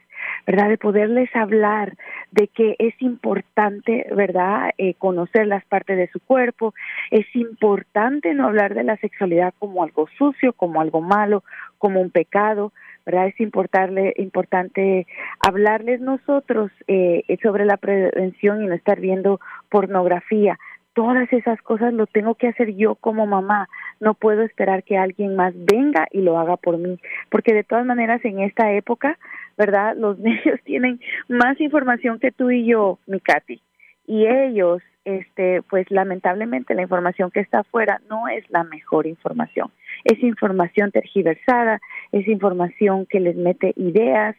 ¿verdad? 0.46 0.68
De 0.68 0.78
poderles 0.78 1.34
hablar 1.34 1.96
de 2.30 2.48
que 2.48 2.76
es 2.78 2.94
importante, 3.00 4.06
¿verdad? 4.14 4.70
Eh, 4.78 4.94
conocer 4.94 5.46
las 5.46 5.64
partes 5.64 5.96
de 5.96 6.08
su 6.08 6.20
cuerpo, 6.20 6.74
es 7.10 7.26
importante 7.34 8.32
no 8.34 8.46
hablar 8.46 8.74
de 8.74 8.84
la 8.84 8.96
sexualidad 8.98 9.54
como 9.58 9.82
algo 9.82 10.08
sucio, 10.18 10.52
como 10.52 10.80
algo 10.80 11.00
malo, 11.00 11.42
como 11.78 12.00
un 12.00 12.10
pecado, 12.10 12.72
¿verdad? 13.04 13.28
Es 13.28 13.40
importante, 13.40 14.14
importante 14.16 15.06
hablarles 15.40 16.00
nosotros 16.00 16.70
eh, 16.86 17.24
sobre 17.42 17.64
la 17.64 17.76
prevención 17.76 18.62
y 18.62 18.66
no 18.66 18.74
estar 18.74 19.00
viendo 19.00 19.40
pornografía. 19.70 20.58
Todas 20.94 21.32
esas 21.32 21.60
cosas 21.62 21.94
lo 21.94 22.06
tengo 22.06 22.34
que 22.34 22.48
hacer 22.48 22.74
yo 22.74 22.96
como 22.96 23.26
mamá. 23.26 23.68
No 23.98 24.14
puedo 24.14 24.42
esperar 24.42 24.84
que 24.84 24.98
alguien 24.98 25.36
más 25.36 25.54
venga 25.56 26.06
y 26.10 26.20
lo 26.20 26.38
haga 26.38 26.56
por 26.56 26.76
mí, 26.76 26.98
porque 27.30 27.54
de 27.54 27.64
todas 27.64 27.86
maneras 27.86 28.22
en 28.24 28.40
esta 28.40 28.72
época, 28.72 29.18
¿verdad? 29.56 29.96
Los 29.96 30.18
medios 30.20 30.60
tienen 30.64 31.00
más 31.28 31.60
información 31.60 32.18
que 32.18 32.30
tú 32.30 32.50
y 32.50 32.66
yo, 32.66 32.98
mi 33.06 33.20
Katy. 33.20 33.60
Y 34.06 34.26
ellos, 34.26 34.82
este, 35.04 35.62
pues 35.62 35.90
lamentablemente 35.90 36.74
la 36.74 36.82
información 36.82 37.30
que 37.30 37.40
está 37.40 37.60
afuera 37.60 38.00
no 38.10 38.28
es 38.28 38.48
la 38.50 38.64
mejor 38.64 39.06
información 39.06 39.70
es 40.04 40.22
información 40.22 40.90
tergiversada, 40.90 41.80
es 42.12 42.26
información 42.28 43.06
que 43.06 43.20
les 43.20 43.36
mete 43.36 43.72
ideas 43.76 44.36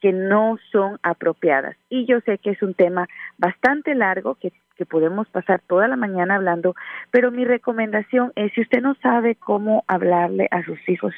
que 0.00 0.12
no 0.12 0.58
son 0.70 0.98
apropiadas. 1.02 1.76
Y 1.88 2.04
yo 2.04 2.20
sé 2.20 2.38
que 2.38 2.50
es 2.50 2.62
un 2.62 2.74
tema 2.74 3.08
bastante 3.38 3.94
largo 3.94 4.34
que, 4.34 4.52
que 4.76 4.84
podemos 4.84 5.28
pasar 5.28 5.62
toda 5.66 5.88
la 5.88 5.96
mañana 5.96 6.34
hablando, 6.34 6.74
pero 7.10 7.30
mi 7.30 7.44
recomendación 7.44 8.32
es 8.36 8.52
si 8.52 8.60
usted 8.60 8.82
no 8.82 8.96
sabe 8.96 9.34
cómo 9.34 9.82
hablarle 9.86 10.48
a 10.50 10.62
sus 10.64 10.78
hijos, 10.88 11.14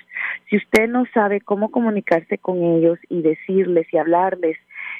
si 0.49 0.57
usted 0.57 0.89
no 0.89 1.05
sabe 1.13 1.41
cómo 1.41 1.71
comunicarse 1.71 2.39
con 2.39 2.63
ellos 2.63 2.99
y 3.09 3.23
decirles 3.23 3.87
y 3.93 3.99
hablarles, 3.99 4.57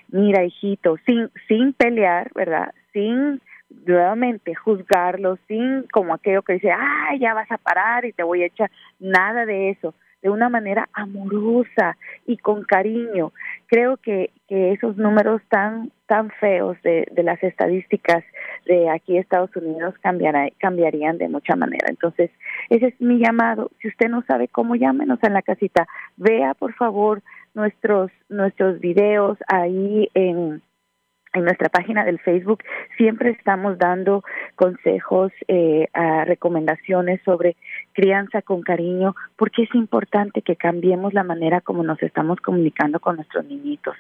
mira 0.09 0.45
hijito, 0.45 0.97
sin, 1.07 1.31
sin 1.47 1.73
pelear, 1.73 2.31
¿verdad? 2.35 2.75
Sin 2.93 3.41
nuevamente 3.71 4.55
juzgarlo 4.55 5.39
sin 5.49 5.87
como 5.93 6.15
aquello 6.15 6.43
que 6.43 6.55
dice, 6.55 6.71
ah, 6.71 7.15
ya 7.19 7.35
vas 7.35 7.51
a 7.51 7.59
parar 7.59 8.05
y 8.05 8.13
te 8.13 8.23
voy 8.23 8.43
a 8.43 8.47
echar, 8.47 8.71
nada 8.99 9.45
de 9.47 9.71
eso, 9.71 9.95
de 10.23 10.31
una 10.31 10.49
manera 10.49 10.89
amorosa 10.93 11.97
y 12.27 12.37
con 12.39 12.65
cariño. 12.65 13.33
Creo 13.67 13.97
que, 13.97 14.31
que 14.49 14.73
esos 14.73 14.97
números 14.97 15.43
tan, 15.49 15.93
tan 16.07 16.31
feos 16.31 16.77
de, 16.83 17.07
de 17.13 17.23
las 17.23 17.43
estadísticas 17.43 18.25
de 18.65 18.89
aquí 18.91 19.17
Estados 19.17 19.55
Unidos 19.55 19.95
cambiará, 20.01 20.49
cambiarían 20.59 21.19
de 21.19 21.29
mucha 21.29 21.55
manera. 21.55 21.87
Entonces, 21.89 22.31
ese 22.71 22.87
es 22.87 23.01
mi 23.01 23.19
llamado. 23.19 23.71
Si 23.81 23.89
usted 23.89 24.09
no 24.09 24.23
sabe 24.23 24.49
cómo, 24.49 24.75
llámenos 24.75 25.19
en 25.23 25.35
la 25.35 25.43
casita. 25.43 25.87
Vea, 26.17 26.55
por 26.55 26.75
favor, 26.75 27.23
nuestros, 27.55 28.11
nuestros 28.29 28.81
videos 28.81 29.39
ahí 29.49 30.11
en 30.15 30.63
en 31.37 31.45
nuestra 31.45 31.69
página 31.69 32.05
del 32.05 32.19
Facebook 32.19 32.63
siempre 32.97 33.31
estamos 33.31 33.79
dando 33.79 34.25
consejos, 34.55 35.33
eh, 35.49 35.87
recomendaciones 36.25 37.21
sobre 37.25 37.57
crianza 37.93 38.41
con 38.41 38.63
cariño, 38.63 39.15
porque 39.37 39.65
es 39.65 39.75
importante 39.75 40.41
que 40.41 40.57
cambiemos 40.57 41.13
la 41.13 41.25
manera 41.25 41.61
como 41.61 41.83
nos 41.83 42.03
estamos 42.03 42.41
comunicando 42.41 43.01
con 43.01 43.17
nuestros 43.17 43.45
niñitos, 43.45 43.97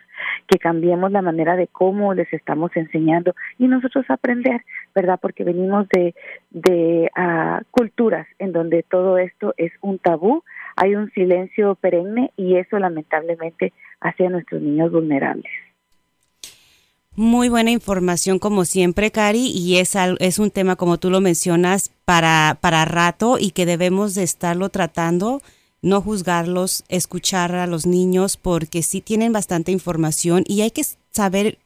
que 0.46 0.58
cambiemos 0.58 1.12
la 1.12 1.20
manera 1.20 1.56
de 1.56 1.66
cómo 1.66 2.14
les 2.14 2.32
estamos 2.32 2.74
enseñando 2.74 3.34
y 3.58 3.68
nosotros 3.68 4.06
aprender, 4.08 4.62
¿verdad? 4.94 5.18
Porque 5.20 5.44
venimos 5.44 5.86
de, 5.90 6.14
de 6.50 7.10
uh, 7.16 7.62
culturas 7.70 8.26
en 8.38 8.52
donde 8.52 8.82
todo 8.82 9.18
esto 9.18 9.52
es 9.58 9.72
un 9.82 9.98
tabú, 9.98 10.42
hay 10.76 10.94
un 10.94 11.10
silencio 11.10 11.74
perenne 11.74 12.32
y 12.36 12.56
eso 12.56 12.78
lamentablemente 12.78 13.74
hace 14.00 14.26
a 14.26 14.30
nuestros 14.30 14.62
niños 14.62 14.90
vulnerables. 14.90 15.65
Muy 17.18 17.48
buena 17.48 17.70
información 17.70 18.38
como 18.38 18.66
siempre, 18.66 19.10
Cari, 19.10 19.46
y 19.46 19.78
es, 19.78 19.94
es 20.18 20.38
un 20.38 20.50
tema, 20.50 20.76
como 20.76 20.98
tú 20.98 21.08
lo 21.08 21.22
mencionas, 21.22 21.90
para, 22.04 22.58
para 22.60 22.84
rato 22.84 23.38
y 23.40 23.52
que 23.52 23.64
debemos 23.64 24.14
de 24.14 24.22
estarlo 24.22 24.68
tratando, 24.68 25.40
no 25.80 26.02
juzgarlos, 26.02 26.84
escuchar 26.88 27.54
a 27.54 27.66
los 27.66 27.86
niños, 27.86 28.36
porque 28.36 28.82
sí 28.82 29.00
tienen 29.00 29.32
bastante 29.32 29.72
información 29.72 30.44
y 30.46 30.60
hay 30.60 30.72
que 30.72 30.84
saber 31.10 31.58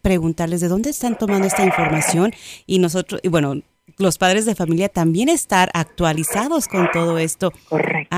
preguntarles 0.00 0.60
de 0.60 0.68
dónde 0.68 0.90
están 0.90 1.18
tomando 1.18 1.48
esta 1.48 1.64
información 1.64 2.32
y 2.64 2.78
nosotros, 2.78 3.20
y 3.24 3.28
bueno, 3.28 3.62
los 3.96 4.18
padres 4.18 4.44
de 4.44 4.54
familia 4.54 4.88
también 4.88 5.28
estar 5.28 5.70
actualizados 5.74 6.68
con 6.68 6.88
todo 6.92 7.18
esto. 7.18 7.52
Correcto. 7.68 8.16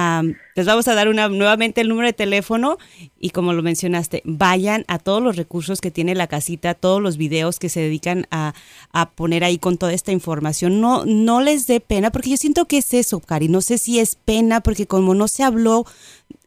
les 0.55 0.67
vamos 0.67 0.89
a 0.89 0.95
dar 0.95 1.09
una, 1.09 1.29
nuevamente 1.29 1.81
el 1.81 1.89
número 1.89 2.07
de 2.07 2.13
teléfono 2.13 2.79
y 3.19 3.31
como 3.31 3.53
lo 3.53 3.63
mencionaste, 3.63 4.23
vayan 4.25 4.85
a 4.89 4.99
todos 4.99 5.23
los 5.23 5.37
recursos 5.37 5.81
que 5.81 5.91
tiene 5.91 6.15
la 6.15 6.29
casita, 6.29 6.75
todos 6.75 7.03
los 7.03 7.17
videos 7.17 7.59
que 7.59 7.69
se 7.69 7.81
dedican 7.81 8.27
a, 8.31 8.55
a, 8.93 9.11
poner 9.11 9.45
ahí 9.45 9.59
con 9.59 9.77
toda 9.77 9.93
esta 9.93 10.13
información. 10.13 10.81
No, 10.81 11.05
no 11.05 11.41
les 11.41 11.67
dé 11.67 11.81
pena, 11.81 12.11
porque 12.11 12.31
yo 12.31 12.37
siento 12.37 12.67
que 12.67 12.79
es 12.79 12.95
eso, 12.95 13.21
Cari. 13.21 13.49
No 13.49 13.61
sé 13.61 13.79
si 13.79 13.99
es 13.99 14.15
pena, 14.15 14.61
porque 14.61 14.87
como 14.87 15.15
no 15.15 15.29
se 15.29 15.43
habló 15.43 15.85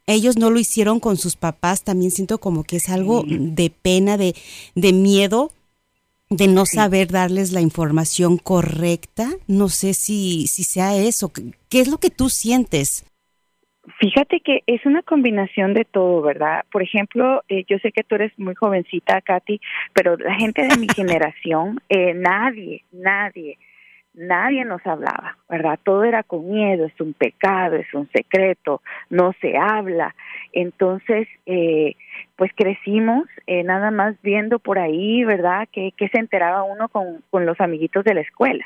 ellos 0.07 0.37
no 0.37 0.49
lo 0.49 0.59
hicieron 0.59 0.99
con 0.99 1.17
sus 1.17 1.35
papás, 1.35 1.83
también 1.83 2.09
siento 2.09 2.39
como 2.39 2.63
que 2.63 2.77
es 2.77 2.89
algo 2.89 3.23
de 3.27 3.69
pena, 3.69 4.17
de, 4.17 4.35
de 4.73 4.91
miedo, 4.91 5.51
de 6.29 6.47
no 6.47 6.65
saber 6.65 7.07
darles 7.07 7.51
la 7.51 7.61
información 7.61 8.37
correcta. 8.37 9.29
No 9.47 9.67
sé 9.67 9.93
si, 9.93 10.47
si 10.47 10.63
sea 10.63 10.95
eso. 10.95 11.31
¿Qué 11.69 11.81
es 11.81 11.87
lo 11.87 11.97
que 11.97 12.09
tú 12.09 12.29
sientes? 12.29 13.05
Fíjate 13.99 14.39
que 14.41 14.61
es 14.67 14.85
una 14.85 15.01
combinación 15.01 15.73
de 15.73 15.83
todo, 15.85 16.21
¿verdad? 16.21 16.63
Por 16.71 16.83
ejemplo, 16.83 17.43
eh, 17.49 17.65
yo 17.67 17.77
sé 17.79 17.91
que 17.91 18.03
tú 18.03 18.15
eres 18.15 18.31
muy 18.37 18.53
jovencita, 18.53 19.21
Katy, 19.21 19.59
pero 19.93 20.15
la 20.17 20.35
gente 20.35 20.67
de 20.67 20.77
mi 20.77 20.87
generación, 20.95 21.79
eh, 21.89 22.13
nadie, 22.13 22.83
nadie, 22.91 23.57
nadie 24.19 24.65
nos 24.65 24.85
hablaba, 24.85 25.37
¿verdad? 25.49 25.79
Todo 25.83 26.03
era 26.03 26.23
con 26.23 26.49
miedo, 26.49 26.85
es 26.85 26.99
un 26.99 27.13
pecado, 27.13 27.77
es 27.77 27.91
un 27.93 28.09
secreto, 28.11 28.81
no 29.09 29.33
se 29.41 29.57
habla. 29.57 30.13
Entonces, 30.51 31.27
eh, 31.45 31.95
pues 32.35 32.51
crecimos 32.55 33.25
eh, 33.47 33.63
nada 33.63 33.91
más 33.91 34.15
viendo 34.21 34.59
por 34.59 34.77
ahí, 34.77 35.23
¿verdad? 35.23 35.67
Que, 35.71 35.93
que 35.95 36.09
se 36.09 36.19
enteraba 36.19 36.63
uno 36.63 36.89
con, 36.89 37.23
con 37.29 37.45
los 37.45 37.59
amiguitos 37.59 38.03
de 38.03 38.13
la 38.13 38.21
escuela. 38.21 38.65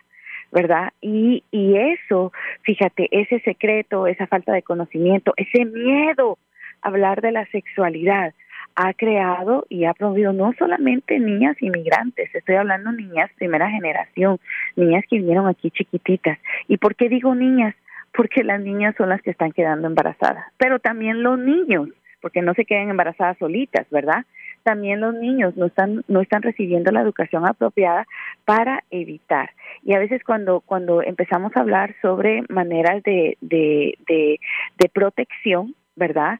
¿verdad? 0.52 0.94
Y, 1.02 1.44
y 1.50 1.78
eso, 1.78 2.32
fíjate, 2.62 3.08
ese 3.10 3.40
secreto, 3.40 4.06
esa 4.06 4.28
falta 4.28 4.54
de 4.54 4.62
conocimiento, 4.62 5.34
ese 5.36 5.66
miedo 5.66 6.38
a 6.84 6.90
hablar 6.90 7.22
de 7.22 7.32
la 7.32 7.48
sexualidad, 7.48 8.36
ha 8.76 8.94
creado 8.94 9.66
y 9.70 9.86
ha 9.86 9.94
promovido 9.94 10.34
no 10.34 10.54
solamente 10.58 11.20
niñas 11.20 11.56
inmigrantes, 11.62 12.34
estoy 12.34 12.56
hablando 12.56 12.92
niñas 12.92 13.30
primera 13.38 13.70
generación, 13.70 14.40
niñas 14.76 15.04
que 15.10 15.18
vinieron 15.18 15.48
aquí 15.48 15.72
chiquititas. 15.72 16.40
¿Y 16.68 16.78
por 16.78 16.96
qué 16.96 17.10
digo 17.10 17.36
niñas? 17.36 17.76
Porque 18.14 18.44
las 18.44 18.62
niñas 18.62 18.96
son 18.98 19.10
las 19.10 19.22
que 19.22 19.32
están 19.32 19.52
quedando 19.52 19.88
embarazadas, 19.88 20.46
pero 20.58 20.80
también 20.80 21.24
los 21.24 21.38
niños, 21.40 21.90
porque 22.22 22.42
no 22.42 22.54
se 22.54 22.66
queden 22.66 22.90
embarazadas 22.90 23.38
solitas, 23.38 23.88
¿verdad? 23.90 24.26
También 24.64 25.02
los 25.02 25.14
niños 25.14 25.58
no 25.58 25.66
están 25.66 26.04
no 26.08 26.22
están 26.22 26.42
recibiendo 26.42 26.92
la 26.92 27.02
educación 27.02 27.46
apropiada 27.46 28.08
para 28.46 28.84
evitar. 28.92 29.52
Y 29.84 29.94
a 29.94 30.00
veces 30.00 30.24
cuando 30.24 30.62
cuando 30.62 31.02
empezamos 31.02 31.52
a 31.56 31.60
hablar 31.60 31.96
sobre 32.02 32.44
maneras 32.48 33.04
de 33.04 33.38
de 33.42 33.98
de, 34.08 34.40
de 34.78 34.90
protección, 34.90 35.76
¿verdad? 35.96 36.40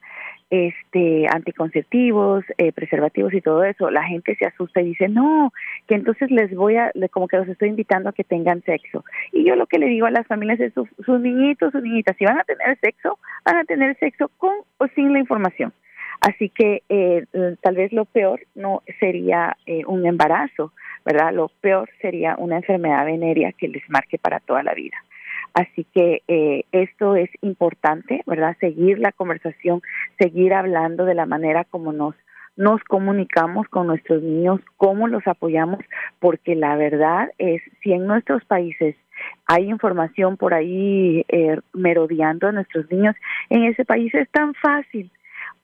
Este 0.50 1.26
anticonceptivos, 1.28 2.44
eh, 2.58 2.72
preservativos 2.72 3.32
y 3.34 3.40
todo 3.40 3.64
eso, 3.64 3.90
la 3.90 4.04
gente 4.04 4.36
se 4.36 4.46
asusta 4.46 4.80
y 4.80 4.88
dice, 4.88 5.08
no, 5.08 5.52
que 5.86 5.94
entonces 5.94 6.30
les 6.30 6.54
voy 6.54 6.76
a, 6.76 6.92
como 7.10 7.28
que 7.28 7.38
los 7.38 7.48
estoy 7.48 7.68
invitando 7.68 8.08
a 8.08 8.12
que 8.12 8.24
tengan 8.24 8.62
sexo. 8.62 9.04
Y 9.32 9.44
yo 9.44 9.56
lo 9.56 9.66
que 9.66 9.78
le 9.78 9.86
digo 9.86 10.06
a 10.06 10.10
las 10.10 10.26
familias 10.26 10.60
es, 10.60 10.72
sus, 10.74 10.88
sus 11.04 11.20
niñitos, 11.20 11.72
sus 11.72 11.82
niñitas, 11.82 12.16
si 12.16 12.24
van 12.24 12.38
a 12.38 12.44
tener 12.44 12.78
sexo, 12.80 13.18
van 13.44 13.56
a 13.56 13.64
tener 13.64 13.96
sexo 13.98 14.30
con 14.36 14.54
o 14.78 14.86
sin 14.88 15.12
la 15.12 15.18
información. 15.18 15.72
Así 16.20 16.48
que 16.48 16.82
eh, 16.88 17.26
tal 17.60 17.76
vez 17.76 17.92
lo 17.92 18.04
peor 18.04 18.40
no 18.54 18.82
sería 19.00 19.56
eh, 19.66 19.82
un 19.86 20.06
embarazo, 20.06 20.72
¿verdad? 21.04 21.34
Lo 21.34 21.48
peor 21.60 21.90
sería 22.00 22.36
una 22.38 22.56
enfermedad 22.56 23.04
venérea 23.04 23.52
que 23.52 23.68
les 23.68 23.82
marque 23.90 24.18
para 24.18 24.40
toda 24.40 24.62
la 24.62 24.74
vida. 24.74 24.96
Así 25.54 25.86
que 25.94 26.22
eh, 26.26 26.64
esto 26.72 27.16
es 27.16 27.30
importante, 27.40 28.22
¿verdad? 28.26 28.56
Seguir 28.58 28.98
la 28.98 29.12
conversación, 29.12 29.82
seguir 30.18 30.52
hablando 30.52 31.04
de 31.04 31.14
la 31.14 31.26
manera 31.26 31.64
como 31.64 31.92
nos 31.92 32.14
nos 32.56 32.82
comunicamos 32.84 33.66
con 33.66 33.88
nuestros 33.88 34.22
niños, 34.22 34.60
cómo 34.76 35.08
los 35.08 35.26
apoyamos, 35.26 35.80
porque 36.20 36.54
la 36.54 36.76
verdad 36.76 37.28
es, 37.36 37.60
si 37.82 37.92
en 37.92 38.06
nuestros 38.06 38.44
países 38.44 38.94
hay 39.46 39.68
información 39.68 40.36
por 40.36 40.54
ahí 40.54 41.26
merodeando 41.72 42.46
a 42.46 42.52
nuestros 42.52 42.88
niños, 42.92 43.16
en 43.50 43.64
ese 43.64 43.84
país 43.84 44.14
es 44.14 44.28
tan 44.30 44.54
fácil, 44.54 45.10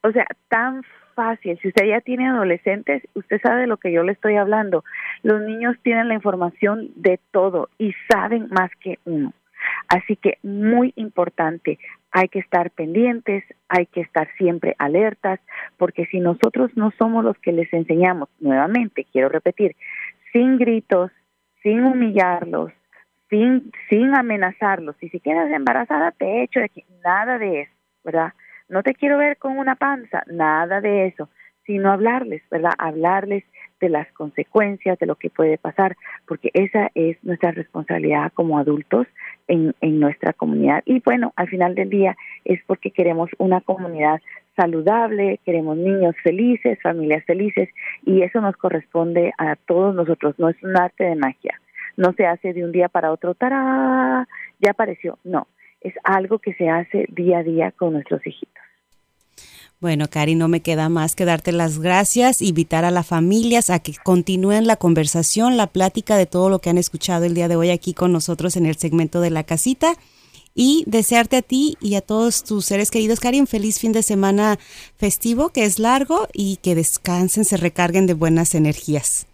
o 0.03 0.11
sea, 0.11 0.27
tan 0.49 0.83
fácil. 1.15 1.59
Si 1.61 1.69
usted 1.69 1.87
ya 1.87 2.01
tiene 2.01 2.29
adolescentes, 2.29 3.03
usted 3.15 3.41
sabe 3.43 3.63
de 3.63 3.67
lo 3.67 3.77
que 3.77 3.93
yo 3.93 4.03
le 4.03 4.13
estoy 4.13 4.37
hablando. 4.37 4.85
Los 5.23 5.43
niños 5.43 5.77
tienen 5.83 6.09
la 6.09 6.15
información 6.15 6.89
de 6.97 7.21
todo 7.31 7.69
y 7.79 7.93
saben 8.09 8.49
más 8.51 8.71
que 8.81 8.99
uno. 9.05 9.33
Así 9.89 10.17
que 10.17 10.39
muy 10.43 10.93
importante, 10.97 11.79
hay 12.13 12.29
que 12.29 12.41
estar 12.41 12.71
pendientes, 12.71 13.45
hay 13.69 13.87
que 13.87 14.01
estar 14.01 14.29
siempre 14.37 14.75
alertas, 14.79 15.41
porque 15.77 16.07
si 16.07 16.21
nosotros 16.21 16.71
no 16.77 16.93
somos 16.99 17.25
los 17.25 17.39
que 17.39 17.53
les 17.53 17.73
enseñamos, 17.73 18.29
nuevamente, 18.41 19.07
quiero 19.13 19.29
repetir, 19.29 19.77
sin 20.33 20.59
gritos, 20.59 21.11
sin 21.63 21.85
humillarlos, 21.85 22.73
sin, 23.29 23.71
sin 23.89 24.15
amenazarlos, 24.15 24.97
y 25.01 25.09
si 25.09 25.21
quieres 25.21 25.53
embarazada, 25.53 26.11
te 26.13 26.43
echo 26.43 26.61
de 26.61 26.67
aquí, 26.67 26.85
nada 27.05 27.39
de 27.39 27.63
eso, 27.63 27.73
¿verdad? 28.05 28.33
No 28.69 28.83
te 28.83 28.95
quiero 28.95 29.19
ver 29.19 29.37
con 29.37 29.59
una 29.59 29.77
panza, 29.77 30.23
nada 30.27 30.81
de 30.81 31.07
eso, 31.07 31.29
sino 31.65 31.93
hablarles, 31.93 32.43
¿verdad? 32.51 32.73
Hablarles 32.79 33.45
de 33.81 33.89
las 33.89 34.11
consecuencias, 34.13 34.99
de 34.99 35.07
lo 35.07 35.17
que 35.17 35.31
puede 35.31 35.59
pasar, 35.59 35.97
porque 36.27 36.51
esa 36.55 36.91
es 36.95 37.17
nuestra 37.25 37.51
responsabilidad 37.53 38.33
como 38.35 38.59
adultos 38.59 39.07
en, 39.49 39.75
en 39.81 39.99
nuestra 39.99 40.33
comunidad. 40.33 40.83
Y 40.85 41.01
bueno, 41.01 41.33
al 41.37 41.49
final 41.49 41.75
del 41.75 41.91
día 41.91 42.17
es 42.45 42.61
porque 42.67 42.91
queremos 42.91 43.31
una 43.39 43.61
comunidad 43.61 44.21
saludable, 44.57 45.41
queremos 45.45 45.77
niños 45.77 46.15
felices, 46.23 46.79
familias 46.83 47.25
felices, 47.25 47.69
y 48.05 48.23
eso 48.23 48.41
nos 48.41 48.57
corresponde 48.57 49.33
a 49.39 49.57
todos 49.57 49.95
nosotros, 49.95 50.39
no 50.39 50.49
es 50.49 50.63
un 50.63 50.77
arte 50.77 51.05
de 51.05 51.17
magia, 51.17 51.61
no 51.97 52.13
se 52.13 52.27
hace 52.27 52.53
de 52.53 52.65
un 52.65 52.73
día 52.73 52.89
para 52.89 53.13
otro, 53.13 53.35
¡tará! 53.35 54.29
ya 54.61 54.73
apareció, 54.73 55.19
no, 55.25 55.47
es 55.81 55.95
algo 56.05 56.39
que 56.39 56.53
se 56.55 56.69
hace 56.69 57.07
día 57.09 57.39
a 57.39 57.43
día 57.43 57.73
con 57.73 57.95
nuestros 57.95 58.27
hijitos. 58.27 58.70
Bueno, 59.81 60.09
Cari, 60.11 60.35
no 60.35 60.49
me 60.49 60.61
queda 60.61 60.91
más 60.91 61.17
que 61.17 61.25
darte 61.25 61.53
las 61.53 61.79
gracias, 61.79 62.43
invitar 62.43 62.85
a 62.85 62.91
las 62.91 63.09
familias 63.09 63.71
a 63.71 63.79
que 63.79 63.93
continúen 64.05 64.67
la 64.67 64.77
conversación, 64.77 65.57
la 65.57 65.69
plática 65.69 66.19
de 66.19 66.27
todo 66.27 66.51
lo 66.51 66.59
que 66.59 66.69
han 66.69 66.77
escuchado 66.77 67.25
el 67.25 67.33
día 67.33 67.49
de 67.49 67.57
hoy 67.57 67.71
aquí 67.71 67.95
con 67.95 68.13
nosotros 68.13 68.59
en 68.59 68.67
el 68.67 68.75
segmento 68.75 69.23
de 69.23 69.31
la 69.31 69.43
casita 69.43 69.95
y 70.55 70.85
desearte 70.87 71.39
a 71.39 71.43
ti 71.43 71.79
y 71.81 71.95
a 71.95 72.03
todos 72.03 72.45
tus 72.45 72.67
seres 72.67 72.91
queridos, 72.91 73.21
Cari, 73.21 73.41
un 73.41 73.47
feliz 73.47 73.81
fin 73.81 73.93
de 73.93 74.03
semana 74.03 74.57
festivo 74.99 75.49
que 75.49 75.65
es 75.65 75.79
largo 75.79 76.27
y 76.35 76.59
que 76.63 76.75
descansen, 76.75 77.47
se 77.47 77.57
recarguen 77.57 78.07
de 78.07 78.13
buenas 78.13 78.55
energías. 78.55 79.27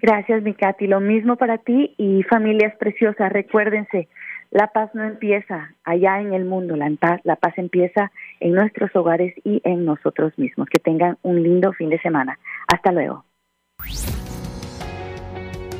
Gracias, 0.00 0.42
mi 0.42 0.54
Katy. 0.54 0.88
Lo 0.88 0.98
mismo 0.98 1.36
para 1.36 1.58
ti 1.58 1.94
y 1.96 2.24
familias 2.24 2.74
preciosas. 2.80 3.32
Recuérdense, 3.32 4.08
la 4.52 4.66
paz 4.66 4.90
no 4.94 5.04
empieza 5.04 5.74
allá 5.82 6.20
en 6.20 6.34
el 6.34 6.44
mundo, 6.44 6.76
la 6.76 6.90
paz, 7.00 7.20
la 7.24 7.36
paz 7.36 7.54
empieza 7.56 8.12
en 8.42 8.52
nuestros 8.52 8.94
hogares 8.94 9.34
y 9.44 9.60
en 9.64 9.84
nosotros 9.84 10.32
mismos. 10.36 10.68
Que 10.68 10.78
tengan 10.78 11.18
un 11.22 11.42
lindo 11.42 11.72
fin 11.72 11.88
de 11.88 12.00
semana. 12.00 12.38
Hasta 12.72 12.92
luego. 12.92 13.24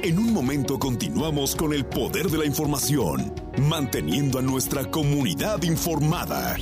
En 0.03 0.19
un 0.19 0.33
momento 0.33 0.79
continuamos 0.81 1.55
con 1.55 1.73
el 1.73 1.85
poder 1.85 2.27
de 2.27 2.39
la 2.39 2.45
información, 2.45 3.33
manteniendo 3.69 4.41
a 4.41 4.43
nuestra 4.43 4.85
comunidad 4.91 5.63
informada. 5.63 6.57